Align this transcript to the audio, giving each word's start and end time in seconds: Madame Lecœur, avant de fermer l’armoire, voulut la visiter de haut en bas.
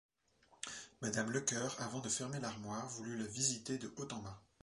Madame 1.03 1.29
Lecœur, 1.29 1.75
avant 1.79 1.99
de 1.99 2.09
fermer 2.09 2.39
l’armoire, 2.39 2.89
voulut 2.89 3.19
la 3.19 3.25
visiter 3.27 3.77
de 3.77 3.93
haut 3.97 4.07
en 4.13 4.17
bas. 4.23 4.41